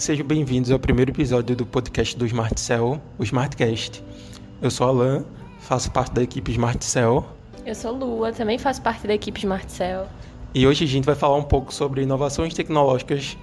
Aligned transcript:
sejam 0.00 0.26
bem-vindos 0.26 0.70
ao 0.70 0.78
primeiro 0.78 1.10
episódio 1.10 1.54
do 1.54 1.66
podcast 1.66 2.16
do 2.16 2.24
Smart 2.24 2.58
Cell, 2.58 2.98
o 3.18 3.22
Smartcast. 3.22 4.02
Eu 4.62 4.70
sou 4.70 4.88
Alan, 4.88 5.26
faço 5.58 5.90
parte 5.90 6.14
da 6.14 6.22
equipe 6.22 6.50
Smart 6.52 6.82
Cell. 6.82 7.22
Eu 7.66 7.74
sou 7.74 7.92
Lua, 7.92 8.32
também 8.32 8.56
faço 8.56 8.80
parte 8.80 9.06
da 9.06 9.12
equipe 9.12 9.38
Smart 9.40 9.70
Cell. 9.70 10.06
E 10.54 10.66
hoje 10.66 10.84
a 10.84 10.88
gente 10.88 11.04
vai 11.04 11.14
falar 11.14 11.36
um 11.36 11.42
pouco 11.42 11.72
sobre 11.72 12.00
inovações 12.00 12.54
tecnológicas 12.54 13.36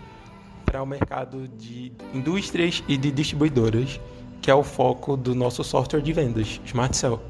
para 0.65 0.81
o 0.81 0.85
mercado 0.85 1.47
de 1.47 1.91
indústrias 2.11 2.83
e 2.87 2.97
de 2.97 3.11
distribuidoras, 3.11 3.99
que 4.41 4.49
é 4.49 4.55
o 4.55 4.63
foco 4.63 5.15
do 5.15 5.35
nosso 5.35 5.63
software 5.63 6.01
de 6.01 6.11
vendas, 6.11 6.59
Smart 6.65 6.97
Cell. 6.97 7.21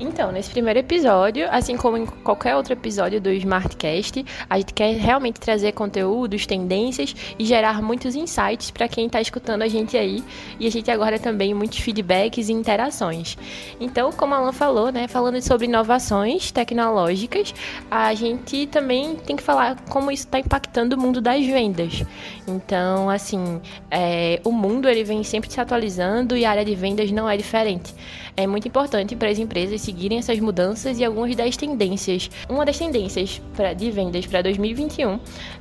Então, 0.00 0.30
nesse 0.30 0.50
primeiro 0.50 0.78
episódio, 0.78 1.48
assim 1.50 1.76
como 1.76 1.96
em 1.96 2.06
qualquer 2.06 2.54
outro 2.54 2.72
episódio 2.72 3.20
do 3.20 3.30
Smartcast, 3.30 4.24
a 4.48 4.58
gente 4.58 4.72
quer 4.72 4.94
realmente 4.94 5.40
trazer 5.40 5.72
conteúdos, 5.72 6.46
tendências 6.46 7.16
e 7.36 7.44
gerar 7.44 7.82
muitos 7.82 8.14
insights 8.14 8.70
para 8.70 8.86
quem 8.86 9.06
está 9.06 9.20
escutando 9.20 9.62
a 9.62 9.68
gente 9.68 9.96
aí. 9.96 10.22
E 10.60 10.68
a 10.68 10.70
gente 10.70 10.88
agora 10.88 11.18
também 11.18 11.52
muitos 11.52 11.80
feedbacks 11.80 12.48
e 12.48 12.52
interações. 12.52 13.36
Então, 13.80 14.12
como 14.12 14.34
a 14.34 14.38
Alan 14.38 14.52
falou, 14.52 14.92
né, 14.92 15.08
falando 15.08 15.42
sobre 15.42 15.66
inovações 15.66 16.52
tecnológicas, 16.52 17.52
a 17.90 18.14
gente 18.14 18.68
também 18.68 19.16
tem 19.16 19.34
que 19.34 19.42
falar 19.42 19.76
como 19.88 20.12
isso 20.12 20.24
está 20.24 20.38
impactando 20.38 20.94
o 20.94 21.00
mundo 21.00 21.20
das 21.20 21.44
vendas. 21.44 22.04
Então, 22.46 23.10
assim, 23.10 23.60
é, 23.90 24.40
o 24.44 24.52
mundo 24.52 24.88
ele 24.88 25.02
vem 25.02 25.24
sempre 25.24 25.50
se 25.50 25.60
atualizando 25.60 26.36
e 26.36 26.44
a 26.44 26.50
área 26.50 26.64
de 26.64 26.74
vendas 26.76 27.10
não 27.10 27.28
é 27.28 27.36
diferente. 27.36 27.92
É 28.36 28.46
muito 28.46 28.68
importante 28.68 29.16
para 29.16 29.28
as 29.28 29.38
empresas 29.40 29.87
seguirem 29.88 30.18
essas 30.18 30.38
mudanças 30.38 30.98
e 30.98 31.04
algumas 31.04 31.34
das 31.34 31.56
tendências. 31.56 32.30
Uma 32.46 32.66
das 32.66 32.76
tendências 32.76 33.40
pra, 33.56 33.72
de 33.72 33.90
vendas 33.90 34.26
para 34.26 34.42
2021 34.42 35.18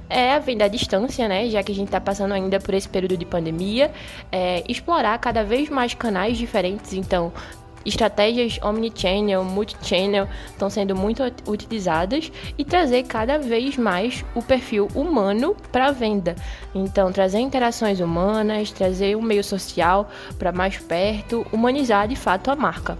é 0.10 0.34
a 0.34 0.40
venda 0.40 0.66
à 0.66 0.68
distância, 0.68 1.30
né? 1.30 1.50
Já 1.50 1.64
que 1.64 1.72
a 1.72 1.76
gente 1.76 1.88
está 1.88 2.02
passando 2.02 2.34
ainda 2.34 2.60
por 2.60 2.74
esse 2.74 2.90
período 2.90 3.16
de 3.16 3.26
pandemia, 3.26 3.90
é, 4.30 4.64
explorar 4.68 5.18
cada 5.20 5.44
vez 5.44 5.70
mais 5.70 5.94
canais 5.94 6.38
diferentes. 6.38 6.92
Então, 6.92 7.32
estratégias 7.86 8.60
omnichannel, 8.62 9.46
multichannel 9.46 10.28
estão 10.48 10.70
sendo 10.70 10.94
muito 10.94 11.24
utilizadas 11.48 12.30
e 12.58 12.66
trazer 12.66 13.04
cada 13.04 13.38
vez 13.38 13.78
mais 13.78 14.26
o 14.36 14.42
perfil 14.42 14.90
humano 14.94 15.56
para 15.72 15.88
a 15.88 15.92
venda. 15.92 16.36
Então, 16.76 17.14
trazer 17.14 17.40
interações 17.40 18.02
humanas, 18.02 18.72
trazer 18.72 19.16
o 19.16 19.22
meio 19.22 19.44
social 19.44 20.10
para 20.38 20.52
mais 20.52 20.78
perto, 20.78 21.48
humanizar 21.54 22.10
de 22.10 22.16
fato 22.18 22.52
a 22.52 22.58
marca. 22.58 22.98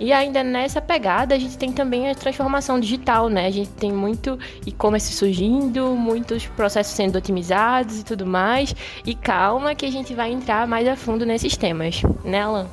E 0.00 0.12
ainda 0.12 0.42
nessa 0.42 0.80
pegada, 0.80 1.34
a 1.34 1.38
gente 1.38 1.56
tem 1.56 1.72
também 1.72 2.10
a 2.10 2.14
transformação 2.14 2.80
digital, 2.80 3.28
né? 3.28 3.46
A 3.46 3.50
gente 3.50 3.70
tem 3.70 3.92
muito 3.92 4.38
e-commerce 4.66 5.12
surgindo, 5.12 5.94
muitos 5.94 6.46
processos 6.46 6.94
sendo 6.94 7.16
otimizados 7.16 8.00
e 8.00 8.04
tudo 8.04 8.26
mais. 8.26 8.74
E 9.04 9.14
calma 9.14 9.74
que 9.74 9.86
a 9.86 9.90
gente 9.90 10.14
vai 10.14 10.32
entrar 10.32 10.66
mais 10.66 10.88
a 10.88 10.96
fundo 10.96 11.24
nesses 11.24 11.56
temas, 11.56 12.02
né, 12.24 12.42
Alan? 12.42 12.66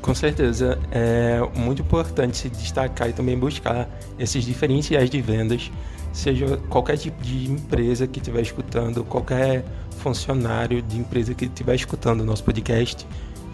Com 0.00 0.14
certeza, 0.14 0.80
é 0.90 1.38
muito 1.54 1.80
importante 1.82 2.36
se 2.36 2.48
destacar 2.48 3.08
e 3.08 3.12
também 3.12 3.38
buscar 3.38 3.88
esses 4.18 4.44
diferenciais 4.44 5.08
de 5.08 5.22
vendas, 5.22 5.70
seja 6.12 6.56
qualquer 6.68 6.96
tipo 6.96 7.22
de 7.22 7.48
empresa 7.48 8.04
que 8.08 8.18
estiver 8.18 8.42
escutando, 8.42 9.04
qualquer 9.04 9.64
funcionário 9.98 10.82
de 10.82 10.98
empresa 10.98 11.34
que 11.34 11.44
estiver 11.44 11.76
escutando 11.76 12.22
o 12.22 12.24
nosso 12.24 12.42
podcast, 12.42 13.06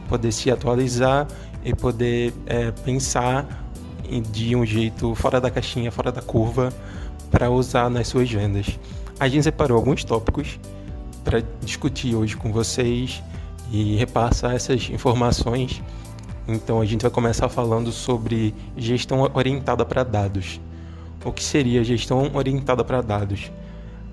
poder 0.08 0.32
se 0.32 0.50
atualizar 0.50 1.28
e 1.68 1.74
poder 1.74 2.32
é, 2.46 2.70
pensar 2.70 3.46
de 4.32 4.56
um 4.56 4.64
jeito 4.64 5.14
fora 5.14 5.38
da 5.38 5.50
caixinha, 5.50 5.92
fora 5.92 6.10
da 6.10 6.22
curva, 6.22 6.72
para 7.30 7.50
usar 7.50 7.90
nas 7.90 8.08
suas 8.08 8.30
vendas. 8.30 8.78
A 9.20 9.28
gente 9.28 9.42
separou 9.42 9.76
alguns 9.76 10.02
tópicos 10.02 10.58
para 11.22 11.42
discutir 11.60 12.14
hoje 12.14 12.34
com 12.38 12.50
vocês 12.50 13.22
e 13.70 13.96
repassar 13.96 14.54
essas 14.54 14.88
informações. 14.88 15.82
Então 16.46 16.80
a 16.80 16.86
gente 16.86 17.02
vai 17.02 17.10
começar 17.10 17.50
falando 17.50 17.92
sobre 17.92 18.54
gestão 18.74 19.30
orientada 19.34 19.84
para 19.84 20.02
dados. 20.02 20.58
O 21.22 21.30
que 21.30 21.44
seria 21.44 21.84
gestão 21.84 22.30
orientada 22.32 22.82
para 22.82 23.02
dados? 23.02 23.52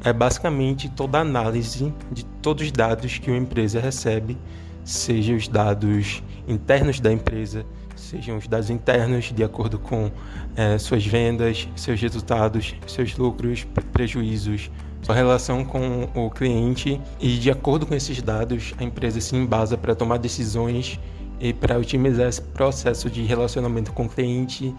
É 0.04 0.12
basicamente 0.12 0.90
toda 0.90 1.20
análise 1.20 1.94
de 2.12 2.26
todos 2.42 2.66
os 2.66 2.72
dados 2.74 3.18
que 3.18 3.32
uma 3.32 3.40
empresa 3.40 3.80
recebe 3.80 4.38
sejam 4.86 5.36
os 5.36 5.48
dados 5.48 6.24
internos 6.48 7.00
da 7.00 7.12
empresa, 7.12 7.66
sejam 7.96 8.38
os 8.38 8.48
dados 8.48 8.70
internos 8.70 9.34
de 9.34 9.44
acordo 9.44 9.80
com 9.80 10.12
é, 10.56 10.78
suas 10.78 11.06
vendas, 11.06 11.68
seus 11.76 12.00
resultados, 12.00 12.76
seus 12.88 13.18
lucros, 13.18 13.66
prejuízos, 13.92 14.70
sua 15.02 15.16
relação 15.16 15.66
com 15.66 16.08
o 16.14 16.30
cliente 16.30 17.02
e 17.20 17.38
de 17.38 17.52
acordo 17.52 17.86
com 17.86 17.94
esses 17.94 18.22
dados 18.22 18.74
a 18.78 18.84
empresa 18.84 19.20
se 19.20 19.36
embasa 19.36 19.78
para 19.78 19.94
tomar 19.96 20.18
decisões 20.18 21.00
e 21.40 21.52
para 21.52 21.78
otimizar 21.78 22.28
esse 22.28 22.42
processo 22.42 23.10
de 23.10 23.24
relacionamento 23.24 23.92
com 23.92 24.06
o 24.06 24.10
cliente, 24.10 24.74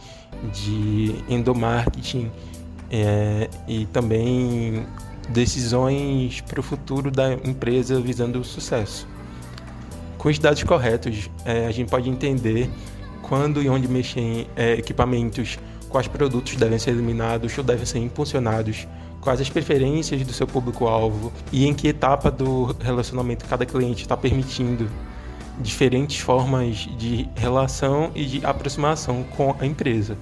de 0.52 1.14
endomarketing 1.28 2.30
é, 2.90 3.48
e 3.68 3.86
também 3.86 4.86
decisões 5.28 6.40
para 6.40 6.60
o 6.60 6.62
futuro 6.62 7.10
da 7.10 7.32
empresa 7.32 8.00
visando 8.00 8.40
o 8.40 8.44
sucesso. 8.44 9.15
Com 10.26 10.30
os 10.30 10.40
dados 10.40 10.60
corretos, 10.64 11.30
é, 11.44 11.68
a 11.68 11.70
gente 11.70 11.88
pode 11.88 12.10
entender 12.10 12.68
quando 13.22 13.62
e 13.62 13.68
onde 13.68 13.86
mexer 13.86 14.18
em 14.18 14.46
é, 14.56 14.72
equipamentos, 14.72 15.56
quais 15.88 16.08
produtos 16.08 16.56
devem 16.56 16.80
ser 16.80 16.90
eliminados 16.90 17.56
ou 17.56 17.62
devem 17.62 17.86
ser 17.86 18.00
impulsionados, 18.00 18.88
quais 19.20 19.40
as 19.40 19.48
preferências 19.48 20.26
do 20.26 20.32
seu 20.32 20.44
público-alvo 20.44 21.32
e 21.52 21.64
em 21.64 21.72
que 21.72 21.86
etapa 21.86 22.28
do 22.28 22.74
relacionamento 22.80 23.44
cada 23.44 23.64
cliente 23.64 24.02
está 24.02 24.16
permitindo 24.16 24.90
diferentes 25.60 26.18
formas 26.18 26.88
de 26.98 27.28
relação 27.36 28.10
e 28.12 28.24
de 28.24 28.44
aproximação 28.44 29.22
com 29.36 29.54
a 29.60 29.64
empresa. 29.64 30.18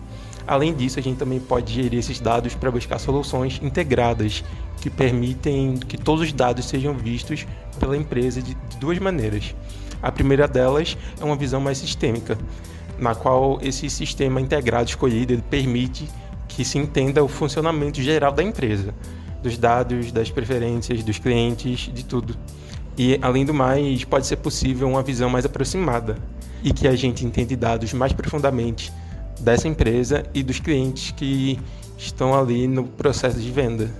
Além 0.47 0.75
disso, 0.75 0.99
a 0.99 1.03
gente 1.03 1.17
também 1.17 1.41
pode 1.41 1.73
gerir 1.73 1.99
esses 1.99 2.21
dados 2.21 2.55
para 2.55 2.71
buscar 2.71 2.99
soluções 2.99 3.59
integradas 3.63 4.45
que 4.83 4.91
permitem 4.91 5.79
que 5.79 5.97
todos 5.97 6.27
os 6.27 6.33
dados 6.35 6.67
sejam 6.67 6.93
vistos 6.93 7.47
pela 7.81 7.97
empresa 7.97 8.43
de 8.43 8.55
duas 8.79 8.99
maneiras. 8.99 9.55
A 10.05 10.13
primeira 10.13 10.47
delas 10.47 10.99
é 11.19 11.25
uma 11.25 11.35
visão 11.35 11.63
mais 11.63 11.79
sistêmica, 11.79 12.37
na 12.99 13.15
qual 13.15 13.59
esse 13.63 13.89
sistema 13.89 14.39
integrado 14.39 14.87
escolhido 14.87 15.43
permite 15.49 16.07
que 16.47 16.63
se 16.63 16.77
entenda 16.77 17.25
o 17.25 17.27
funcionamento 17.27 18.03
geral 18.03 18.31
da 18.31 18.43
empresa, 18.43 18.95
dos 19.43 19.57
dados, 19.57 20.13
das 20.13 20.31
preferências, 20.31 21.03
dos 21.03 21.19
clientes, 21.19 21.91
de 21.91 22.05
tudo. 22.05 22.37
E, 22.99 23.19
além 23.23 23.47
do 23.47 23.55
mais, 23.55 24.05
pode 24.05 24.27
ser 24.27 24.37
possível 24.37 24.87
uma 24.91 25.03
visão 25.03 25.31
mais 25.31 25.47
aproximada 25.47 26.19
e 26.63 26.71
que 26.71 26.87
a 26.87 26.95
gente 26.95 27.25
entende 27.25 27.57
dados 27.57 27.95
mais 27.95 28.13
profundamente 28.13 28.93
dessa 29.41 29.69
empresa 29.69 30.23
e 30.35 30.43
dos 30.43 30.61
clientes 30.61 31.13
que 31.13 31.59
estão 31.97 32.39
ali 32.39 32.69
no 32.69 32.85
processo 32.85 33.41
de 33.41 33.51
venda. 33.51 33.91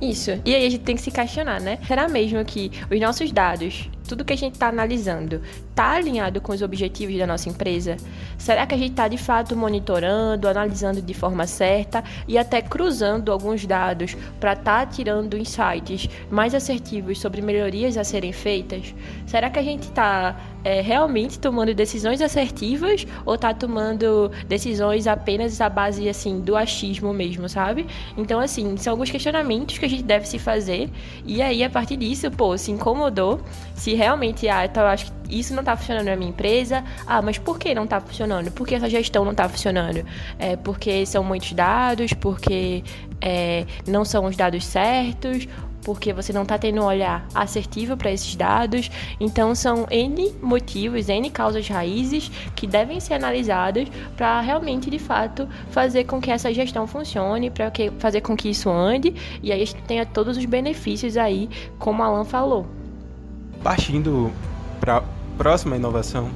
Isso. 0.00 0.30
E 0.44 0.54
aí 0.54 0.66
a 0.66 0.70
gente 0.70 0.84
tem 0.84 0.94
que 0.94 1.02
se 1.02 1.10
questionar, 1.10 1.60
né? 1.60 1.78
Será 1.86 2.08
mesmo 2.08 2.44
que 2.44 2.70
os 2.90 3.00
nossos 3.00 3.32
dados 3.32 3.90
tudo 4.08 4.24
que 4.24 4.32
a 4.32 4.36
gente 4.36 4.54
está 4.54 4.68
analisando 4.68 5.40
está 5.68 5.92
alinhado 5.92 6.40
com 6.40 6.52
os 6.52 6.62
objetivos 6.62 7.16
da 7.18 7.26
nossa 7.26 7.48
empresa? 7.48 7.96
Será 8.38 8.66
que 8.66 8.74
a 8.74 8.78
gente 8.78 8.92
está 8.92 9.06
de 9.06 9.18
fato 9.18 9.54
monitorando, 9.54 10.48
analisando 10.48 11.02
de 11.02 11.14
forma 11.14 11.46
certa 11.46 12.02
e 12.26 12.38
até 12.38 12.62
cruzando 12.62 13.30
alguns 13.30 13.66
dados 13.66 14.16
para 14.40 14.54
estar 14.54 14.86
tá 14.86 14.86
tirando 14.86 15.36
insights 15.36 16.08
mais 16.30 16.54
assertivos 16.54 17.20
sobre 17.20 17.42
melhorias 17.42 17.96
a 17.96 18.02
serem 18.02 18.32
feitas? 18.32 18.94
Será 19.26 19.50
que 19.50 19.58
a 19.58 19.62
gente 19.62 19.82
está 19.82 20.40
é, 20.68 20.82
realmente 20.82 21.38
tomando 21.38 21.72
decisões 21.72 22.20
assertivas 22.20 23.06
ou 23.24 23.36
está 23.36 23.54
tomando 23.54 24.30
decisões 24.46 25.06
apenas 25.06 25.58
à 25.62 25.68
base 25.70 26.06
assim 26.06 26.40
do 26.40 26.54
achismo 26.54 27.14
mesmo, 27.14 27.48
sabe? 27.48 27.86
Então 28.18 28.38
assim 28.38 28.76
são 28.76 28.92
alguns 28.92 29.10
questionamentos 29.10 29.78
que 29.78 29.86
a 29.86 29.88
gente 29.88 30.02
deve 30.02 30.28
se 30.28 30.38
fazer 30.38 30.90
e 31.24 31.40
aí 31.40 31.64
a 31.64 31.70
partir 31.70 31.96
disso, 31.96 32.30
pô, 32.30 32.58
se 32.58 32.70
incomodou, 32.70 33.40
se 33.74 33.94
realmente, 33.94 34.46
ah, 34.46 34.66
então 34.66 34.82
eu 34.82 34.90
acho 34.90 35.06
que 35.06 35.38
isso 35.38 35.54
não 35.54 35.60
está 35.60 35.74
funcionando 35.74 36.06
na 36.06 36.16
minha 36.16 36.30
empresa. 36.30 36.84
Ah, 37.06 37.22
mas 37.22 37.38
por 37.38 37.58
que 37.58 37.74
não 37.74 37.84
está 37.84 38.00
funcionando? 38.00 38.50
Por 38.50 38.66
que 38.66 38.74
essa 38.74 38.90
gestão 38.90 39.24
não 39.24 39.32
está 39.32 39.48
funcionando? 39.48 40.04
É 40.38 40.56
porque 40.56 41.06
são 41.06 41.24
muitos 41.24 41.52
dados, 41.52 42.12
porque 42.12 42.82
é, 43.20 43.64
não 43.86 44.04
são 44.04 44.24
os 44.24 44.36
dados 44.36 44.64
certos, 44.66 45.48
porque 45.88 46.12
você 46.12 46.34
não 46.34 46.42
está 46.42 46.58
tendo 46.58 46.82
um 46.82 46.84
olhar 46.84 47.26
assertivo 47.34 47.96
para 47.96 48.12
esses 48.12 48.36
dados. 48.36 48.90
Então, 49.18 49.54
são 49.54 49.86
N 49.90 50.34
motivos, 50.42 51.08
N 51.08 51.30
causas 51.30 51.66
raízes 51.66 52.30
que 52.54 52.66
devem 52.66 53.00
ser 53.00 53.14
analisadas 53.14 53.88
para 54.14 54.38
realmente, 54.42 54.90
de 54.90 54.98
fato, 54.98 55.48
fazer 55.70 56.04
com 56.04 56.20
que 56.20 56.30
essa 56.30 56.52
gestão 56.52 56.86
funcione, 56.86 57.48
para 57.48 57.72
fazer 57.98 58.20
com 58.20 58.36
que 58.36 58.50
isso 58.50 58.68
ande 58.68 59.14
e 59.42 59.50
aí 59.50 59.62
a 59.62 59.64
gente 59.64 59.80
tenha 59.84 60.04
todos 60.04 60.36
os 60.36 60.44
benefícios 60.44 61.16
aí, 61.16 61.48
como 61.78 62.02
Alan 62.02 62.26
falou. 62.26 62.66
Partindo 63.62 64.30
para 64.80 65.02
próxima 65.38 65.74
inovação, 65.74 66.28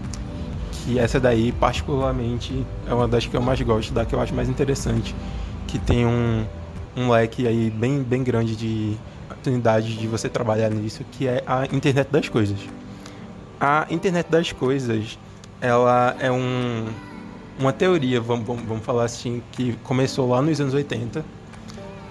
que 0.71 0.99
essa 0.99 1.21
daí 1.21 1.53
particularmente 1.53 2.65
é 2.89 2.95
uma 2.95 3.07
das 3.07 3.27
que 3.27 3.37
eu 3.37 3.43
mais 3.43 3.61
gosto, 3.61 3.93
da 3.93 4.07
que 4.07 4.15
eu 4.15 4.21
acho 4.23 4.35
mais 4.35 4.49
interessante, 4.49 5.15
que 5.67 5.79
tem 5.79 6.07
um, 6.07 6.47
um 6.97 7.11
leque 7.11 7.47
aí 7.47 7.69
bem, 7.69 8.03
bem 8.03 8.25
grande 8.25 8.57
de 8.57 8.97
oportunidade 9.43 9.97
de 9.97 10.07
você 10.07 10.29
trabalhar 10.29 10.71
nisso, 10.71 11.05
que 11.11 11.27
é 11.27 11.43
a 11.47 11.65
internet 11.65 12.09
das 12.11 12.29
coisas. 12.29 12.59
A 13.61 13.87
internet 13.91 14.31
das 14.31 14.53
coisas, 14.53 15.19
ela 15.61 16.17
é 16.21 16.31
um, 16.31 16.87
uma 17.59 17.73
teoria, 17.73 18.21
vamos, 18.21 18.47
vamos, 18.47 18.63
vamos 18.63 18.85
falar 18.85 19.05
assim, 19.05 19.43
que 19.53 19.73
começou 19.83 20.29
lá 20.29 20.41
nos 20.41 20.61
anos 20.61 20.75
80, 20.75 21.25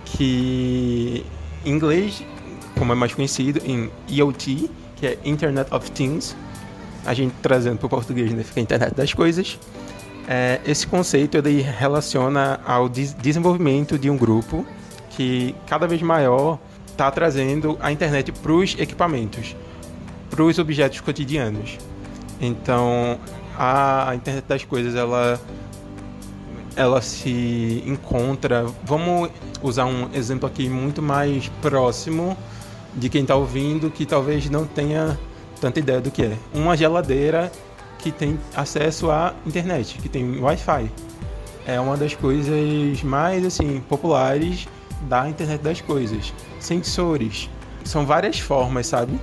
que 0.03 1.25
em 1.65 1.71
inglês, 1.71 2.23
como 2.77 2.91
é 2.91 2.95
mais 2.95 3.13
conhecido, 3.13 3.61
em 3.65 3.89
IoT, 4.09 4.69
que 4.97 5.07
é 5.07 5.17
Internet 5.23 5.73
of 5.73 5.89
Things, 5.91 6.35
a 7.05 7.13
gente 7.13 7.33
trazendo 7.41 7.77
para 7.77 7.87
o 7.87 7.89
português, 7.89 8.31
né, 8.33 8.43
fica 8.43 8.59
a 8.59 8.63
internet 8.63 8.93
das 8.93 9.13
coisas. 9.13 9.57
É, 10.27 10.59
esse 10.65 10.85
conceito 10.85 11.37
ele 11.37 11.61
relaciona 11.61 12.59
ao 12.65 12.87
des 12.87 13.13
desenvolvimento 13.13 13.97
de 13.97 14.09
um 14.09 14.17
grupo 14.17 14.65
que 15.09 15.55
cada 15.65 15.87
vez 15.87 16.01
maior 16.01 16.59
está 17.01 17.09
trazendo 17.09 17.80
a 17.81 17.92
internet 17.92 18.31
para 18.31 18.51
os 18.51 18.75
equipamentos, 18.77 19.56
para 20.30 20.44
os 20.44 20.59
objetos 20.59 21.01
cotidianos. 21.01 21.80
Então, 22.39 23.18
a 23.57 24.13
internet 24.13 24.45
das 24.48 24.63
coisas 24.63 24.94
ela 24.94 25.42
ela 26.75 27.01
se 27.01 27.83
encontra. 27.86 28.65
Vamos 28.83 29.31
usar 29.63 29.86
um 29.86 30.09
exemplo 30.13 30.48
aqui 30.48 30.69
muito 30.69 31.01
mais 31.01 31.50
próximo 31.62 32.38
de 32.95 33.09
quem 33.09 33.24
está 33.24 33.36
ouvindo, 33.36 33.89
que 33.89 34.06
talvez 34.06 34.48
não 34.50 34.65
tenha 34.65 35.19
tanta 35.59 35.80
ideia 35.80 36.00
do 36.00 36.12
que 36.12 36.24
é. 36.24 36.38
Uma 36.53 36.77
geladeira 36.77 37.51
que 37.98 38.12
tem 38.12 38.39
acesso 38.56 39.09
à 39.09 39.33
internet, 39.45 39.98
que 40.00 40.07
tem 40.07 40.39
Wi-Fi. 40.39 40.89
É 41.65 41.80
uma 41.80 41.98
das 41.98 42.13
coisas 42.13 43.03
mais 43.03 43.44
assim 43.44 43.81
populares 43.89 44.68
da 45.07 45.27
internet 45.30 45.62
das 45.62 45.81
coisas. 45.81 46.33
Sensores. 46.59 47.50
São 47.83 48.06
várias 48.06 48.39
formas, 48.39 48.88
sabe? 48.88 49.19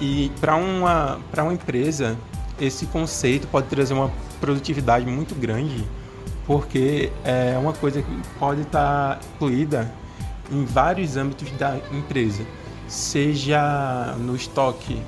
E 0.00 0.30
para 0.40 0.56
uma, 0.56 1.20
para 1.30 1.44
uma 1.44 1.54
empresa, 1.54 2.16
esse 2.60 2.86
conceito 2.86 3.46
pode 3.46 3.68
trazer 3.68 3.94
uma 3.94 4.10
produtividade 4.40 5.06
muito 5.06 5.34
grande, 5.34 5.84
porque 6.46 7.10
é 7.24 7.56
uma 7.58 7.72
coisa 7.72 8.02
que 8.02 8.22
pode 8.38 8.62
estar 8.62 9.20
incluída 9.34 9.90
em 10.50 10.64
vários 10.64 11.16
âmbitos 11.16 11.50
da 11.52 11.78
empresa, 11.92 12.44
seja 12.86 14.14
no 14.18 14.36
estoque, 14.36 15.00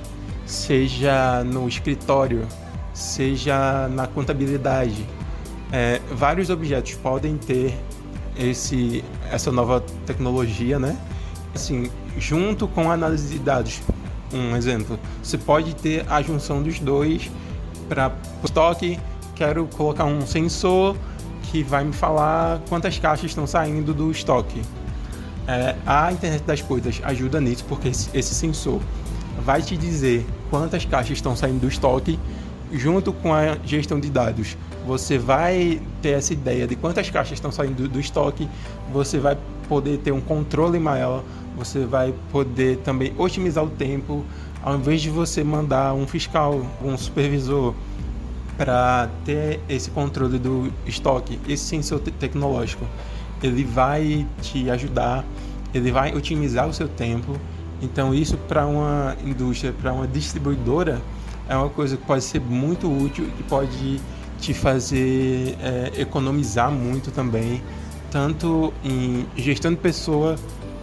seja 0.46 1.44
no 1.44 1.68
escritório, 1.68 2.46
seja 2.92 3.88
na 3.88 4.06
contabilidade. 4.06 5.06
É, 5.70 6.00
vários 6.10 6.48
objetos 6.48 6.94
podem 6.94 7.36
ter 7.36 7.78
esse, 8.38 9.04
essa 9.30 9.50
nova 9.50 9.82
tecnologia, 10.06 10.78
né? 10.78 10.96
Assim, 11.54 11.90
junto 12.18 12.68
com 12.68 12.90
a 12.90 12.94
análise 12.94 13.28
de 13.28 13.38
dados. 13.38 13.80
Um 14.32 14.54
exemplo, 14.54 14.98
você 15.22 15.38
pode 15.38 15.74
ter 15.74 16.04
a 16.08 16.20
junção 16.22 16.62
dos 16.62 16.78
dois 16.78 17.30
para 17.88 18.12
estoque. 18.44 18.98
Quero 19.34 19.66
colocar 19.66 20.04
um 20.04 20.26
sensor 20.26 20.96
que 21.44 21.62
vai 21.62 21.84
me 21.84 21.92
falar 21.92 22.60
quantas 22.68 22.98
caixas 22.98 23.26
estão 23.26 23.46
saindo 23.46 23.94
do 23.94 24.10
estoque. 24.10 24.62
É, 25.46 25.74
a 25.86 26.12
internet 26.12 26.42
das 26.42 26.60
coisas 26.60 27.00
ajuda 27.02 27.40
nisso 27.40 27.64
porque 27.66 27.88
esse 27.88 28.34
sensor 28.34 28.82
vai 29.42 29.62
te 29.62 29.78
dizer 29.78 30.26
quantas 30.50 30.84
caixas 30.84 31.16
estão 31.16 31.34
saindo 31.34 31.60
do 31.60 31.68
estoque 31.68 32.18
junto 32.72 33.12
com 33.12 33.32
a 33.34 33.56
gestão 33.64 33.98
de 33.98 34.10
dados. 34.10 34.56
Você 34.86 35.18
vai 35.18 35.80
ter 36.00 36.10
essa 36.10 36.32
ideia 36.32 36.66
de 36.66 36.76
quantas 36.76 37.10
caixas 37.10 37.34
estão 37.34 37.52
saindo 37.52 37.88
do, 37.88 38.00
estoque, 38.00 38.48
você 38.92 39.18
vai 39.18 39.36
poder 39.68 39.98
ter 39.98 40.12
um 40.12 40.20
controle 40.20 40.78
maior, 40.78 41.22
você 41.56 41.84
vai 41.84 42.14
poder 42.32 42.78
também 42.78 43.12
otimizar 43.18 43.64
o 43.64 43.70
tempo, 43.70 44.24
ao 44.62 44.76
invés 44.76 45.02
de 45.02 45.10
você 45.10 45.44
mandar 45.44 45.94
um 45.94 46.06
fiscal, 46.06 46.64
um 46.82 46.96
supervisor 46.96 47.74
para 48.56 49.08
ter 49.24 49.60
esse 49.68 49.90
controle 49.90 50.38
do 50.38 50.72
estoque, 50.86 51.38
esse 51.48 51.64
sensor 51.64 52.00
tecnológico, 52.00 52.84
ele 53.42 53.62
vai 53.62 54.26
te 54.40 54.68
ajudar, 54.70 55.24
ele 55.72 55.92
vai 55.92 56.14
otimizar 56.14 56.66
o 56.66 56.72
seu 56.72 56.88
tempo 56.88 57.38
então 57.80 58.12
isso 58.12 58.36
para 58.36 58.66
uma 58.66 59.16
indústria, 59.24 59.72
para 59.72 59.92
uma 59.92 60.06
distribuidora, 60.06 61.00
é 61.48 61.56
uma 61.56 61.68
coisa 61.68 61.96
que 61.96 62.04
pode 62.04 62.22
ser 62.24 62.40
muito 62.40 62.90
útil 62.90 63.30
e 63.38 63.42
pode 63.44 64.00
te 64.40 64.54
fazer 64.54 65.56
é, 65.60 66.00
economizar 66.00 66.70
muito 66.70 67.10
também, 67.10 67.62
tanto 68.10 68.72
em 68.84 69.26
gestão 69.36 69.72
de 69.72 69.78
pessoa 69.78 70.36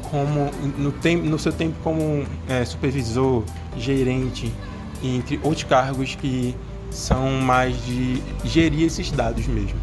como 0.09 0.51
no, 0.77 0.93
no 1.23 1.39
seu 1.39 1.51
tempo 1.51 1.75
como 1.83 2.25
é, 2.47 2.65
supervisor, 2.65 3.43
gerente, 3.77 4.51
entre 5.03 5.39
outros 5.43 5.63
cargos 5.63 6.15
que 6.15 6.55
são 6.89 7.31
mais 7.41 7.75
de 7.85 8.21
gerir 8.43 8.85
esses 8.85 9.11
dados 9.11 9.45
mesmo. 9.47 9.77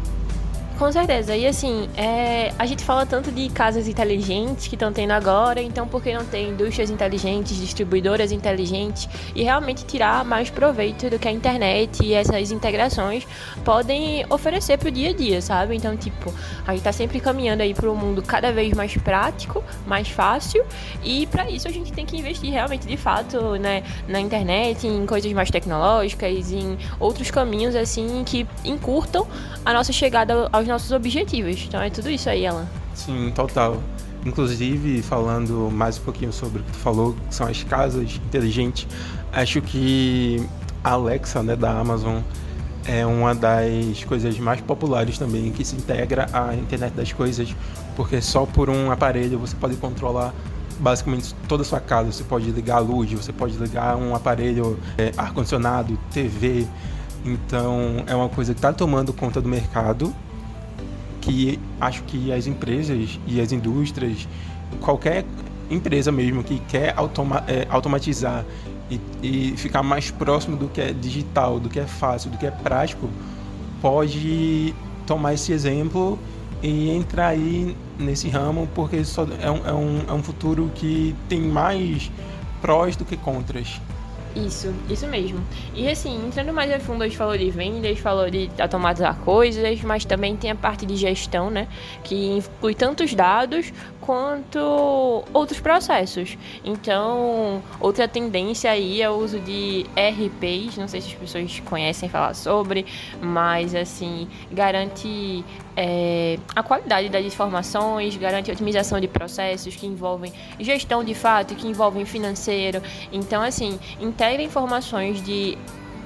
Com 0.83 0.91
certeza. 0.91 1.33
E 1.33 1.47
assim, 1.47 1.87
é, 1.95 2.51
a 2.59 2.65
gente 2.65 2.83
fala 2.83 3.05
tanto 3.05 3.31
de 3.31 3.47
casas 3.47 3.87
inteligentes 3.87 4.67
que 4.67 4.75
estão 4.75 4.91
tendo 4.91 5.11
agora, 5.11 5.61
então 5.61 5.87
por 5.87 6.03
que 6.03 6.13
não 6.13 6.25
ter 6.25 6.45
indústrias 6.45 6.89
inteligentes, 6.89 7.55
distribuidoras 7.55 8.33
inteligentes 8.33 9.07
e 9.33 9.43
realmente 9.43 9.85
tirar 9.85 10.25
mais 10.25 10.49
proveito 10.49 11.09
do 11.09 11.17
que 11.17 11.25
a 11.25 11.31
internet 11.31 12.03
e 12.03 12.13
essas 12.13 12.51
integrações 12.51 13.25
podem 13.63 14.25
oferecer 14.29 14.77
para 14.77 14.89
o 14.89 14.91
dia 14.91 15.11
a 15.11 15.13
dia, 15.13 15.41
sabe? 15.41 15.73
Então, 15.77 15.95
tipo, 15.95 16.33
a 16.67 16.71
gente 16.71 16.79
está 16.79 16.91
sempre 16.91 17.21
caminhando 17.21 17.63
aí 17.63 17.73
para 17.73 17.89
um 17.89 17.95
mundo 17.95 18.21
cada 18.21 18.51
vez 18.51 18.73
mais 18.73 18.93
prático, 18.97 19.63
mais 19.87 20.09
fácil 20.09 20.65
e 21.01 21.25
para 21.27 21.49
isso 21.49 21.65
a 21.65 21.71
gente 21.71 21.93
tem 21.93 22.05
que 22.05 22.17
investir 22.17 22.51
realmente 22.51 22.85
de 22.85 22.97
fato, 22.97 23.55
né, 23.55 23.83
na 24.05 24.19
internet, 24.19 24.85
em 24.85 25.05
coisas 25.05 25.31
mais 25.31 25.49
tecnológicas, 25.49 26.51
em 26.51 26.77
outros 26.99 27.31
caminhos 27.31 27.73
assim 27.73 28.21
que 28.25 28.45
encurtam 28.65 29.25
a 29.65 29.71
nossa 29.71 29.93
chegada 29.93 30.49
aos 30.51 30.72
nossos 30.73 30.91
objetivos. 30.91 31.63
Então 31.67 31.81
é 31.81 31.89
tudo 31.89 32.09
isso 32.09 32.29
aí, 32.29 32.45
Alan. 32.45 32.67
Sim, 32.95 33.31
total. 33.33 33.81
Inclusive, 34.25 35.01
falando 35.01 35.69
mais 35.71 35.97
um 35.97 36.01
pouquinho 36.01 36.33
sobre 36.33 36.61
o 36.61 36.63
que 36.63 36.71
tu 36.71 36.77
falou, 36.77 37.15
que 37.27 37.35
são 37.35 37.47
as 37.47 37.63
casas 37.63 38.15
inteligentes, 38.15 38.87
acho 39.31 39.61
que 39.61 40.43
a 40.83 40.91
Alexa, 40.91 41.43
né, 41.43 41.55
da 41.55 41.71
Amazon, 41.71 42.19
é 42.85 43.05
uma 43.05 43.35
das 43.35 44.03
coisas 44.05 44.37
mais 44.39 44.61
populares 44.61 45.17
também, 45.17 45.51
que 45.51 45.63
se 45.63 45.75
integra 45.75 46.27
à 46.33 46.55
internet 46.55 46.93
das 46.93 47.11
coisas, 47.13 47.53
porque 47.95 48.21
só 48.21 48.45
por 48.45 48.69
um 48.69 48.91
aparelho 48.91 49.37
você 49.39 49.55
pode 49.55 49.75
controlar 49.75 50.33
basicamente 50.79 51.35
toda 51.47 51.63
a 51.63 51.65
sua 51.65 51.79
casa. 51.79 52.11
Você 52.11 52.23
pode 52.23 52.49
ligar 52.49 52.77
a 52.77 52.79
luz, 52.79 53.11
você 53.11 53.31
pode 53.31 53.57
ligar 53.57 53.95
um 53.95 54.15
aparelho 54.15 54.79
é, 54.97 55.11
ar-condicionado, 55.17 55.97
TV. 56.11 56.65
Então, 57.23 58.03
é 58.07 58.15
uma 58.15 58.27
coisa 58.27 58.53
que 58.53 58.57
está 58.57 58.73
tomando 58.73 59.13
conta 59.13 59.39
do 59.39 59.47
mercado 59.47 60.13
que 61.23 61.57
acho 61.79 62.03
que 62.03 62.31
as 62.31 62.47
empresas 62.47 63.19
e 63.25 63.39
as 63.39 63.51
indústrias, 63.51 64.27
qualquer 64.81 65.25
empresa 65.69 66.11
mesmo 66.11 66.43
que 66.43 66.59
quer 66.67 66.93
automa 66.97 67.43
é, 67.47 67.65
automatizar 67.69 68.45
e, 68.91 68.99
e, 69.23 69.57
ficar 69.57 69.81
mais 69.81 70.11
próximo 70.11 70.57
do 70.57 70.67
que 70.67 70.81
é 70.81 70.91
digital, 70.91 71.59
do 71.59 71.69
que 71.69 71.79
é 71.79 71.87
fácil, 71.87 72.29
do 72.29 72.37
que 72.37 72.45
é 72.45 72.51
prático, 72.51 73.09
pode 73.81 74.75
tomar 75.07 75.33
esse 75.33 75.53
exemplo 75.53 76.19
e 76.61 76.89
entrar 76.91 77.27
aí 77.27 77.75
nesse 77.97 78.27
ramo, 78.27 78.67
porque 78.75 79.03
só 79.05 79.25
é, 79.41 79.49
um, 79.49 79.67
é, 79.67 79.73
um, 79.73 80.01
é 80.09 80.13
um 80.13 80.21
futuro 80.21 80.69
que 80.75 81.15
tem 81.29 81.41
mais 81.41 82.11
prós 82.61 82.95
do 82.95 83.05
que 83.05 83.15
contras. 83.15 83.81
Isso, 84.35 84.73
isso 84.89 85.07
mesmo. 85.07 85.39
E 85.75 85.87
assim, 85.87 86.25
entrando 86.25 86.51
mais 86.51 86.71
a 86.71 86.79
fundo, 86.79 87.03
a 87.03 87.07
gente 87.07 87.17
falou 87.17 87.37
de 87.37 87.51
vendas, 87.51 87.99
falou 87.99 88.29
de 88.29 88.49
automatizar 88.59 89.15
coisas, 89.19 89.81
mas 89.83 90.05
também 90.05 90.35
tem 90.35 90.49
a 90.49 90.55
parte 90.55 90.85
de 90.85 90.95
gestão, 90.95 91.51
né? 91.51 91.67
Que 92.03 92.37
inclui 92.37 92.73
tantos 92.73 93.13
dados 93.13 93.71
quanto 94.01 95.23
outros 95.33 95.59
processos. 95.59 96.37
Então, 96.63 97.61
outra 97.79 98.07
tendência 98.07 98.71
aí 98.71 99.01
é 99.01 99.09
o 99.09 99.13
uso 99.13 99.39
de 99.39 99.85
RPs, 99.95 100.77
não 100.77 100.87
sei 100.87 100.99
se 101.01 101.09
as 101.09 101.13
pessoas 101.13 101.59
conhecem 101.61 102.09
falar 102.09 102.33
sobre, 102.33 102.85
mas 103.21 103.73
assim, 103.75 104.27
garante 104.51 105.45
é, 105.75 106.37
a 106.55 106.61
qualidade 106.61 107.09
das 107.09 107.25
informações, 107.25 108.15
garante 108.15 108.49
a 108.49 108.53
otimização 108.53 108.99
de 108.99 109.07
processos 109.07 109.75
que 109.75 109.87
envolvem 109.87 110.31
gestão 110.59 111.03
de 111.03 111.13
fato, 111.13 111.55
que 111.55 111.67
envolvem 111.67 112.05
financeiro. 112.05 112.81
Então, 113.11 113.41
assim, 113.41 113.79
integra 113.99 114.41
informações 114.41 115.21
de 115.23 115.57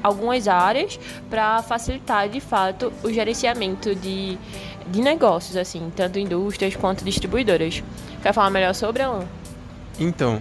algumas 0.01 0.47
áreas 0.47 0.99
para 1.29 1.61
facilitar 1.63 2.29
de 2.29 2.39
fato 2.39 2.93
o 3.03 3.11
gerenciamento 3.11 3.93
de, 3.95 4.37
de 4.89 5.01
negócios, 5.01 5.57
assim, 5.57 5.91
tanto 5.95 6.19
indústrias 6.19 6.75
quanto 6.75 7.03
distribuidoras. 7.03 7.83
Quer 8.21 8.33
falar 8.33 8.49
melhor 8.49 8.73
sobre, 8.73 9.03
Alan? 9.03 9.25
Então, 9.99 10.39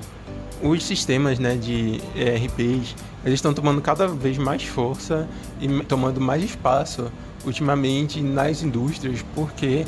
os 0.62 0.84
sistemas 0.84 1.38
né, 1.38 1.56
de 1.56 2.00
ERPs, 2.14 2.94
eles 3.24 3.38
estão 3.38 3.52
tomando 3.52 3.80
cada 3.82 4.06
vez 4.06 4.38
mais 4.38 4.62
força 4.62 5.28
e 5.60 5.68
tomando 5.84 6.20
mais 6.20 6.44
espaço 6.44 7.10
ultimamente 7.44 8.20
nas 8.20 8.62
indústrias, 8.62 9.24
porque 9.34 9.84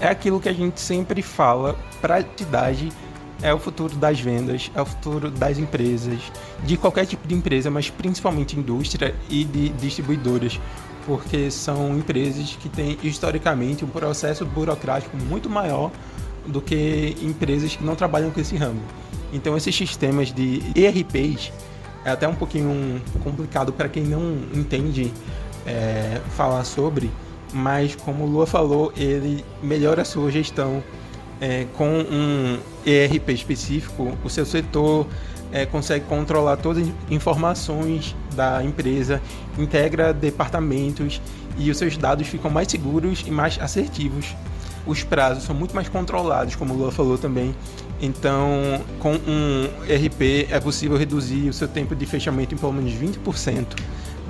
é 0.00 0.08
aquilo 0.08 0.40
que 0.40 0.48
a 0.48 0.52
gente 0.52 0.80
sempre 0.80 1.22
fala, 1.22 1.76
praticidade 2.00 2.92
é 3.42 3.52
o 3.52 3.58
futuro 3.58 3.94
das 3.96 4.18
vendas, 4.18 4.70
é 4.74 4.80
o 4.80 4.86
futuro 4.86 5.30
das 5.30 5.58
empresas, 5.58 6.20
de 6.64 6.76
qualquer 6.76 7.06
tipo 7.06 7.26
de 7.28 7.34
empresa, 7.34 7.70
mas 7.70 7.90
principalmente 7.90 8.58
indústria 8.58 9.14
e 9.28 9.44
de 9.44 9.68
distribuidoras, 9.70 10.58
porque 11.04 11.50
são 11.50 11.96
empresas 11.96 12.56
que 12.56 12.68
têm 12.68 12.98
historicamente 13.02 13.84
um 13.84 13.88
processo 13.88 14.44
burocrático 14.44 15.16
muito 15.16 15.48
maior 15.48 15.90
do 16.46 16.60
que 16.60 17.16
empresas 17.22 17.76
que 17.76 17.84
não 17.84 17.94
trabalham 17.94 18.30
com 18.30 18.40
esse 18.40 18.56
ramo. 18.56 18.80
Então 19.32 19.56
esses 19.56 19.74
sistemas 19.74 20.32
de 20.32 20.62
ERPs 20.74 21.52
é 22.04 22.10
até 22.10 22.26
um 22.26 22.34
pouquinho 22.34 23.02
complicado 23.22 23.72
para 23.72 23.88
quem 23.88 24.04
não 24.04 24.38
entende 24.54 25.12
é, 25.66 26.20
falar 26.36 26.64
sobre, 26.64 27.10
mas 27.52 27.94
como 27.94 28.24
o 28.24 28.26
Lua 28.26 28.46
falou, 28.46 28.92
ele 28.96 29.44
melhora 29.62 30.02
a 30.02 30.04
sua 30.04 30.30
gestão 30.30 30.82
é, 31.40 31.66
com 31.74 31.88
um 31.88 32.58
ERP 32.84 33.30
específico, 33.30 34.16
o 34.24 34.30
seu 34.30 34.46
setor 34.46 35.06
é, 35.52 35.66
consegue 35.66 36.04
controlar 36.06 36.56
todas 36.56 36.86
as 36.86 36.94
informações 37.10 38.16
da 38.34 38.62
empresa, 38.64 39.20
integra 39.58 40.12
departamentos 40.12 41.20
e 41.58 41.70
os 41.70 41.78
seus 41.78 41.96
dados 41.96 42.26
ficam 42.26 42.50
mais 42.50 42.68
seguros 42.68 43.24
e 43.26 43.30
mais 43.30 43.58
assertivos. 43.60 44.34
Os 44.86 45.02
prazos 45.02 45.44
são 45.44 45.54
muito 45.54 45.74
mais 45.74 45.88
controlados, 45.88 46.54
como 46.54 46.72
o 46.72 46.76
Lua 46.76 46.92
falou 46.92 47.18
também. 47.18 47.54
Então, 48.00 48.80
com 49.00 49.14
um 49.14 49.68
ERP 49.88 50.48
é 50.50 50.60
possível 50.60 50.96
reduzir 50.96 51.48
o 51.48 51.52
seu 51.52 51.66
tempo 51.66 51.94
de 51.94 52.06
fechamento 52.06 52.54
em 52.54 52.58
pelo 52.58 52.72
menos 52.72 52.92
20%. 52.92 53.66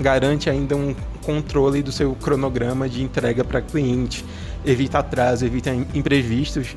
Garante 0.01 0.51
ainda 0.51 0.77
um 0.77 0.95
controle 1.25 1.83
do 1.83 1.91
seu 1.91 2.15
cronograma 2.15 2.89
de 2.89 3.03
entrega 3.03 3.43
para 3.43 3.61
cliente, 3.61 4.25
evita 4.65 4.99
atraso, 4.99 5.45
evita 5.45 5.75
imprevistos 5.95 6.77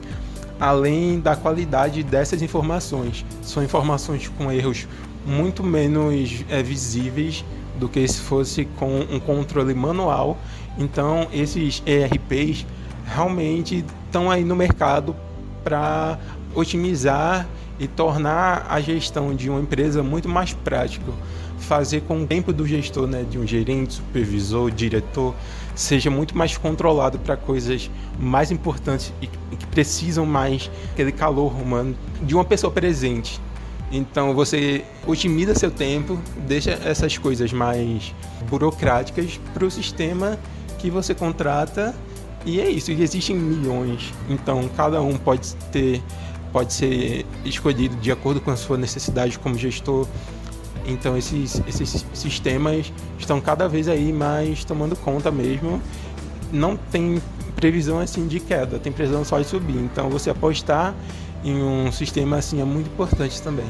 além 0.59 1.19
da 1.19 1.35
qualidade 1.35 2.03
dessas 2.03 2.41
informações. 2.41 3.25
São 3.41 3.63
informações 3.63 4.27
com 4.27 4.51
erros 4.51 4.87
muito 5.25 5.63
menos 5.63 6.43
é, 6.49 6.61
visíveis 6.61 7.45
do 7.79 7.87
que 7.87 8.05
se 8.07 8.19
fosse 8.19 8.65
com 8.77 8.99
um 9.09 9.19
controle 9.19 9.73
manual. 9.73 10.37
Então, 10.77 11.27
esses 11.31 11.81
ERPs 11.85 12.65
realmente 13.05 13.85
estão 14.05 14.29
aí 14.29 14.43
no 14.43 14.55
mercado 14.55 15.15
para 15.63 16.19
otimizar 16.53 17.47
e 17.79 17.87
tornar 17.87 18.65
a 18.69 18.81
gestão 18.81 19.33
de 19.33 19.49
uma 19.49 19.61
empresa 19.61 20.03
muito 20.03 20.27
mais 20.27 20.53
prática 20.53 21.11
fazer 21.59 22.01
com 22.01 22.23
o 22.23 22.27
tempo 22.27 22.51
do 22.51 22.65
gestor, 22.65 23.07
né, 23.07 23.25
de 23.29 23.37
um 23.37 23.45
gerente, 23.45 23.95
supervisor, 23.95 24.71
diretor, 24.71 25.35
seja 25.75 26.09
muito 26.09 26.37
mais 26.37 26.57
controlado 26.57 27.19
para 27.19 27.37
coisas 27.37 27.89
mais 28.19 28.51
importantes 28.51 29.13
e 29.21 29.27
que 29.27 29.67
precisam 29.67 30.25
mais 30.25 30.69
aquele 30.91 31.11
calor 31.11 31.53
humano 31.53 31.95
de 32.21 32.35
uma 32.35 32.43
pessoa 32.43 32.71
presente. 32.71 33.39
Então 33.91 34.33
você 34.35 34.83
otimiza 35.07 35.55
seu 35.55 35.71
tempo, 35.71 36.19
deixa 36.47 36.71
essas 36.83 37.17
coisas 37.17 37.51
mais 37.51 38.13
burocráticas 38.49 39.39
para 39.53 39.65
o 39.65 39.71
sistema 39.71 40.37
que 40.77 40.89
você 40.89 41.15
contrata 41.15 41.95
e 42.45 42.59
é 42.59 42.69
isso. 42.69 42.91
E 42.91 43.01
existem 43.01 43.35
milhões, 43.35 44.13
então 44.29 44.69
cada 44.75 45.01
um 45.01 45.17
pode 45.17 45.55
ter, 45.71 46.01
pode 46.51 46.73
ser 46.73 47.25
escolhido 47.43 47.95
de 47.97 48.11
acordo 48.11 48.39
com 48.39 48.51
a 48.51 48.55
sua 48.55 48.77
necessidade 48.77 49.39
como 49.39 49.57
gestor 49.57 50.07
então 50.89 51.17
esses, 51.17 51.61
esses 51.67 52.05
sistemas 52.13 52.91
estão 53.17 53.39
cada 53.39 53.67
vez 53.67 53.87
aí 53.87 54.11
mais 54.11 54.63
tomando 54.63 54.95
conta 54.95 55.31
mesmo. 55.31 55.81
Não 56.51 56.75
tem 56.75 57.21
previsão 57.55 57.99
assim 57.99 58.27
de 58.27 58.39
queda, 58.39 58.79
tem 58.79 58.91
previsão 58.91 59.23
só 59.23 59.39
de 59.39 59.45
subir. 59.45 59.77
Então 59.77 60.09
você 60.09 60.29
apostar 60.29 60.95
em 61.43 61.61
um 61.61 61.91
sistema 61.91 62.37
assim 62.37 62.61
é 62.61 62.65
muito 62.65 62.87
importante 62.87 63.41
também. 63.41 63.67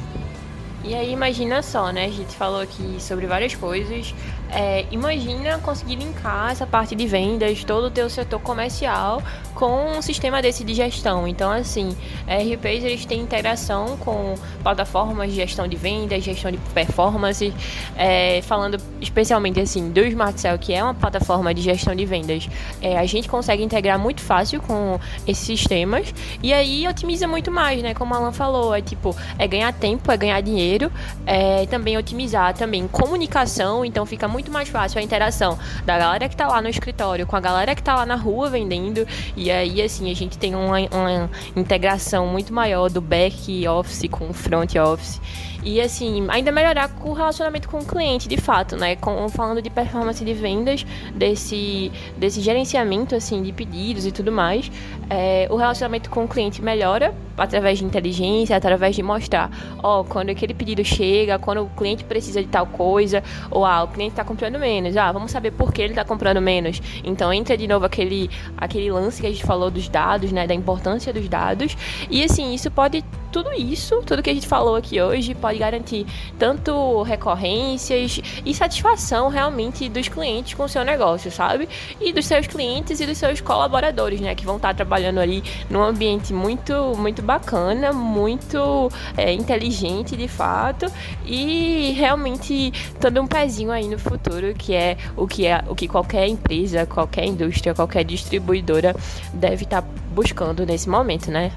E 0.83 0.95
aí 0.95 1.11
imagina 1.11 1.61
só, 1.61 1.91
né? 1.91 2.05
A 2.05 2.11
gente 2.11 2.35
falou 2.35 2.61
aqui 2.61 2.97
sobre 2.99 3.27
várias 3.27 3.53
coisas. 3.53 4.13
É, 4.51 4.85
imagina 4.91 5.59
conseguir 5.59 5.95
linkar 5.95 6.51
essa 6.51 6.65
parte 6.65 6.95
de 6.95 7.05
vendas, 7.05 7.63
todo 7.63 7.85
o 7.85 7.91
teu 7.91 8.09
setor 8.09 8.39
comercial 8.39 9.21
com 9.53 9.97
um 9.97 10.01
sistema 10.01 10.41
desse 10.41 10.63
de 10.63 10.73
gestão. 10.73 11.27
Então, 11.27 11.51
assim, 11.51 11.89
RPs 12.25 12.83
eles 12.83 13.05
têm 13.05 13.19
integração 13.19 13.97
com 13.97 14.35
plataformas 14.63 15.29
de 15.29 15.35
gestão 15.35 15.67
de 15.67 15.75
vendas, 15.75 16.23
gestão 16.23 16.49
de 16.49 16.57
performance, 16.73 17.53
é, 17.97 18.41
falando 18.41 18.77
especialmente 19.01 19.59
assim 19.59 19.91
do 19.91 19.99
Smart 20.05 20.39
Cell, 20.39 20.57
que 20.57 20.73
é 20.73 20.81
uma 20.81 20.93
plataforma 20.93 21.53
de 21.53 21.61
gestão 21.61 21.93
de 21.93 22.05
vendas. 22.05 22.47
É, 22.81 22.97
a 22.97 23.05
gente 23.05 23.27
consegue 23.27 23.61
integrar 23.61 23.99
muito 23.99 24.21
fácil 24.21 24.61
com 24.61 24.97
esses 25.27 25.45
sistemas 25.45 26.13
e 26.41 26.53
aí 26.53 26.87
otimiza 26.87 27.27
muito 27.27 27.51
mais, 27.51 27.83
né? 27.83 27.93
Como 27.93 28.13
a 28.13 28.17
Alan 28.17 28.31
falou, 28.31 28.73
é 28.73 28.81
tipo, 28.81 29.13
é 29.37 29.45
ganhar 29.45 29.73
tempo, 29.73 30.09
é 30.09 30.15
ganhar 30.15 30.39
dinheiro, 30.41 30.89
é 31.25 31.65
também 31.65 31.97
otimizar 31.97 32.53
também 32.53 32.87
comunicação, 32.87 33.83
então 33.83 34.05
fica 34.05 34.27
muito 34.27 34.38
muito 34.39 34.51
mais 34.51 34.69
fácil 34.69 34.99
a 34.99 35.01
interação 35.01 35.59
da 35.85 35.97
galera 35.97 36.29
que 36.29 36.35
tá 36.35 36.47
lá 36.47 36.61
no 36.61 36.69
escritório 36.69 37.27
com 37.27 37.35
a 37.35 37.41
galera 37.41 37.75
que 37.75 37.83
tá 37.83 37.95
lá 37.95 38.05
na 38.05 38.15
rua 38.15 38.49
vendendo. 38.49 39.05
E 39.35 39.51
aí, 39.51 39.81
assim, 39.81 40.09
a 40.09 40.15
gente 40.15 40.37
tem 40.37 40.55
uma, 40.55 40.77
uma 40.79 41.29
integração 41.55 42.25
muito 42.27 42.53
maior 42.53 42.89
do 42.89 43.01
back 43.01 43.67
office 43.67 44.07
com 44.09 44.29
o 44.29 44.33
front 44.33 44.75
office. 44.75 45.19
E 45.61 45.81
assim, 45.81 46.25
ainda 46.29 46.53
melhorar 46.53 46.87
com 46.87 47.09
o 47.09 47.13
relacionamento 47.13 47.67
com 47.67 47.79
o 47.79 47.85
cliente, 47.85 48.29
de 48.29 48.37
fato, 48.37 48.77
né? 48.77 48.95
Com, 48.95 49.27
falando 49.27 49.61
de 49.61 49.69
performance 49.69 50.23
de 50.23 50.33
vendas, 50.33 50.85
desse, 51.13 51.91
desse 52.17 52.39
gerenciamento 52.39 53.13
assim 53.13 53.43
de 53.43 53.51
pedidos 53.51 54.05
e 54.05 54.11
tudo 54.13 54.31
mais, 54.31 54.71
é, 55.09 55.47
o 55.51 55.57
relacionamento 55.57 56.09
com 56.09 56.23
o 56.23 56.27
cliente 56.29 56.61
melhora 56.61 57.13
através 57.39 57.79
de 57.79 57.85
inteligência, 57.85 58.55
através 58.55 58.95
de 58.95 59.03
mostrar, 59.03 59.49
ó, 59.81 60.03
quando 60.03 60.29
aquele 60.29 60.53
pedido 60.53 60.83
chega, 60.83 61.39
quando 61.39 61.63
o 61.63 61.69
cliente 61.69 62.03
precisa 62.03 62.41
de 62.41 62.47
tal 62.47 62.65
coisa, 62.65 63.23
ou 63.49 63.65
ah, 63.65 63.83
o 63.83 63.87
cliente 63.87 64.11
está 64.11 64.23
comprando 64.23 64.59
menos, 64.59 64.95
ah, 64.97 65.11
vamos 65.11 65.31
saber 65.31 65.51
por 65.51 65.73
que 65.73 65.81
ele 65.81 65.93
está 65.93 66.03
comprando 66.03 66.41
menos. 66.41 66.81
Então 67.03 67.31
entra 67.33 67.57
de 67.57 67.67
novo 67.67 67.85
aquele, 67.85 68.29
aquele 68.57 68.91
lance 68.91 69.21
que 69.21 69.27
a 69.27 69.29
gente 69.29 69.43
falou 69.43 69.71
dos 69.71 69.87
dados, 69.87 70.31
né? 70.31 70.47
Da 70.47 70.53
importância 70.53 71.13
dos 71.13 71.27
dados. 71.27 71.75
E 72.09 72.23
assim, 72.23 72.53
isso 72.53 72.69
pode 72.71 73.03
tudo 73.31 73.53
isso, 73.53 74.01
tudo 74.05 74.21
que 74.21 74.29
a 74.29 74.33
gente 74.33 74.47
falou 74.47 74.75
aqui 74.75 75.01
hoje, 75.01 75.35
pode 75.35 75.59
garantir 75.59 76.05
tanto 76.37 77.01
recorrências 77.03 78.21
e 78.45 78.53
satisfação 78.53 79.29
realmente 79.29 79.87
dos 79.89 80.07
clientes 80.07 80.53
com 80.53 80.63
o 80.63 80.69
seu 80.69 80.83
negócio, 80.83 81.31
sabe? 81.31 81.69
E 81.99 82.11
dos 82.11 82.25
seus 82.25 82.47
clientes 82.47 82.99
e 82.99 83.05
dos 83.05 83.17
seus 83.17 83.41
colaboradores, 83.41 84.19
né? 84.19 84.35
Que 84.35 84.45
vão 84.45 84.55
estar 84.57 84.73
trabalhando 84.73 85.19
ali 85.19 85.43
num 85.69 85.81
ambiente 85.81 86.33
muito, 86.33 86.93
muito 86.97 87.21
bacana, 87.21 87.93
muito 87.93 88.91
é, 89.15 89.31
inteligente 89.33 90.15
de 90.15 90.27
fato 90.27 90.85
e 91.25 91.93
realmente 91.97 92.71
dando 92.99 93.21
um 93.21 93.27
pezinho 93.27 93.71
aí 93.71 93.87
no 93.87 93.99
futuro, 93.99 94.53
que 94.53 94.73
é 94.73 94.97
o 95.15 95.27
que 95.27 95.45
é 95.45 95.63
o 95.67 95.75
que 95.75 95.87
qualquer 95.87 96.27
empresa, 96.27 96.85
qualquer 96.85 97.25
indústria, 97.25 97.73
qualquer 97.73 98.03
distribuidora 98.03 98.95
deve 99.33 99.63
estar 99.63 99.81
buscando 100.13 100.65
nesse 100.65 100.89
momento, 100.89 101.29
né? 101.31 101.51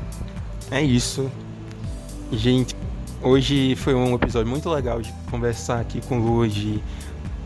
É 0.71 0.83
isso. 0.83 1.31
Gente, 2.33 2.75
hoje 3.21 3.77
foi 3.77 3.95
um 3.95 4.15
episódio 4.15 4.49
muito 4.51 4.71
legal 4.71 5.03
de 5.03 5.13
conversar 5.31 5.81
aqui 5.81 6.01
com 6.01 6.19
o 6.19 6.25
Lu, 6.25 6.49
de 6.49 6.83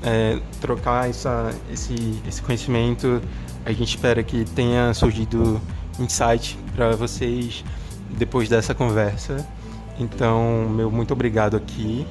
é, 0.01 0.39
trocar 0.61 1.11
essa, 1.11 1.53
esse, 1.73 2.23
esse 2.27 2.41
conhecimento. 2.41 3.21
A 3.65 3.73
gente 3.73 3.89
espera 3.89 4.23
que 4.23 4.45
tenha 4.45 4.95
surgido 4.95 5.61
insight 5.99 6.57
para 6.77 6.95
vocês 6.95 7.65
depois 8.17 8.49
dessa 8.49 8.77
conversa. 8.77 9.45
Então, 9.99 10.69
meu 10.71 10.89
muito 10.89 11.13
obrigado 11.13 11.57
aqui. 11.57 12.07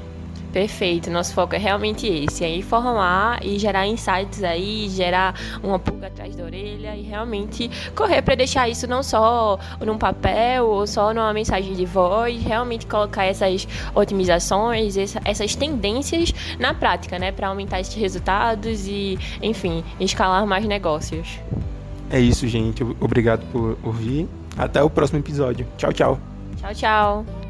Perfeito, 0.56 1.12
nosso 1.12 1.34
foco 1.34 1.54
é 1.54 1.58
realmente 1.58 2.08
esse, 2.08 2.46
é 2.46 2.56
informar 2.56 3.46
e 3.46 3.60
gerar 3.60 3.86
insights 3.88 4.42
aí, 4.42 4.88
gerar 4.88 5.36
uma 5.62 5.78
pulga 5.78 6.08
atrás 6.08 6.34
da 6.34 6.46
orelha 6.46 6.96
e 6.96 7.02
realmente 7.02 7.70
correr 7.94 8.22
para 8.22 8.36
deixar 8.36 8.70
isso 8.70 8.88
não 8.88 9.04
só 9.04 9.60
num 9.86 9.98
papel 9.98 10.66
ou 10.66 10.88
só 10.88 11.14
numa 11.14 11.34
mensagem 11.34 11.74
de 11.74 11.86
voz, 11.86 12.42
realmente 12.42 12.86
colocar 12.86 13.26
essas 13.26 13.68
otimizações, 13.94 14.96
essas 15.26 15.56
tendências 15.58 16.34
na 16.58 16.74
prática, 16.74 17.20
né, 17.20 17.34
para 17.34 17.50
aumentar 17.50 17.82
esses 17.82 17.96
resultados 17.96 18.88
e, 18.88 19.20
enfim, 19.42 19.84
escalar 20.00 20.48
mais 20.48 20.64
negócios. 20.64 21.38
É 22.10 22.18
isso, 22.18 22.48
gente. 22.48 22.82
Obrigado 23.02 23.46
por 23.52 23.78
ouvir. 23.84 24.26
Até 24.58 24.82
o 24.82 24.90
próximo 24.90 25.20
episódio. 25.20 25.68
Tchau, 25.78 25.92
tchau. 25.92 26.20
Tchau, 26.62 26.74
tchau. 26.74 27.45